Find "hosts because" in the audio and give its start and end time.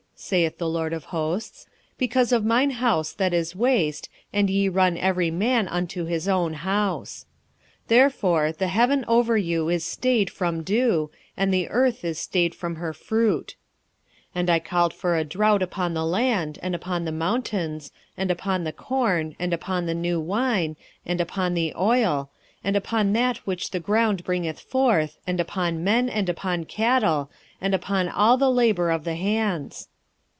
1.05-2.31